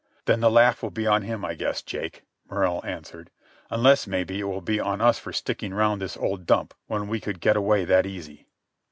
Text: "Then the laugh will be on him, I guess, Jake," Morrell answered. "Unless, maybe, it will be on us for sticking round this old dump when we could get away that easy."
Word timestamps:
"Then 0.25 0.39
the 0.39 0.49
laugh 0.49 0.81
will 0.81 0.89
be 0.89 1.05
on 1.05 1.21
him, 1.21 1.45
I 1.45 1.53
guess, 1.53 1.83
Jake," 1.83 2.23
Morrell 2.49 2.83
answered. 2.83 3.29
"Unless, 3.69 4.07
maybe, 4.07 4.39
it 4.39 4.45
will 4.45 4.59
be 4.59 4.79
on 4.79 4.99
us 4.99 5.19
for 5.19 5.31
sticking 5.31 5.75
round 5.75 6.01
this 6.01 6.17
old 6.17 6.47
dump 6.47 6.73
when 6.87 7.07
we 7.07 7.19
could 7.19 7.39
get 7.39 7.55
away 7.55 7.85
that 7.85 8.07
easy." 8.07 8.47